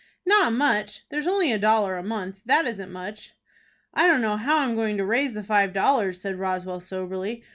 [0.25, 1.07] "Not much.
[1.09, 2.41] There's only a dollar a month.
[2.45, 3.35] That isn't much."
[3.93, 7.43] "I don't know how I'm going to raise the five dollars," said Roswell, soberly.